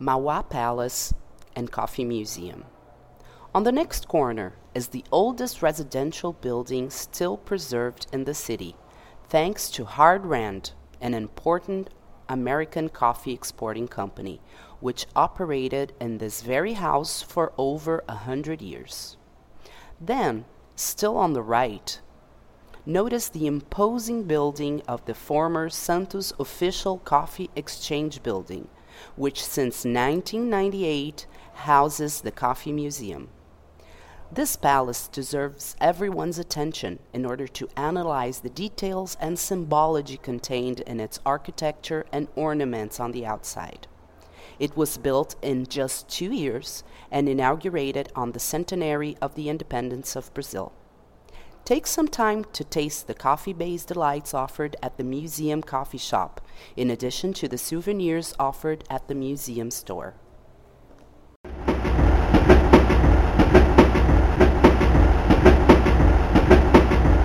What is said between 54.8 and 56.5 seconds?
at the museum coffee shop,